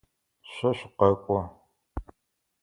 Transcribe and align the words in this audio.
Шъо 0.51 0.69
шъукъэкӏо. 0.77 1.39